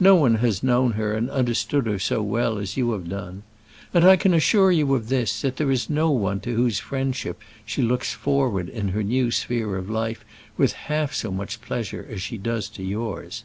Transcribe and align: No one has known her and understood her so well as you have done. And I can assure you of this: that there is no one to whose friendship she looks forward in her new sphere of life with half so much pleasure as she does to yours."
No 0.00 0.16
one 0.16 0.34
has 0.42 0.64
known 0.64 0.94
her 0.94 1.14
and 1.14 1.30
understood 1.30 1.86
her 1.86 2.00
so 2.00 2.20
well 2.20 2.58
as 2.58 2.76
you 2.76 2.90
have 2.90 3.08
done. 3.08 3.44
And 3.94 4.04
I 4.04 4.16
can 4.16 4.34
assure 4.34 4.72
you 4.72 4.92
of 4.96 5.08
this: 5.08 5.40
that 5.42 5.54
there 5.56 5.70
is 5.70 5.88
no 5.88 6.10
one 6.10 6.40
to 6.40 6.52
whose 6.56 6.80
friendship 6.80 7.40
she 7.64 7.80
looks 7.80 8.12
forward 8.12 8.68
in 8.68 8.88
her 8.88 9.04
new 9.04 9.30
sphere 9.30 9.76
of 9.76 9.88
life 9.88 10.24
with 10.56 10.72
half 10.72 11.14
so 11.14 11.30
much 11.30 11.60
pleasure 11.60 12.04
as 12.10 12.20
she 12.20 12.38
does 12.38 12.68
to 12.70 12.82
yours." 12.82 13.44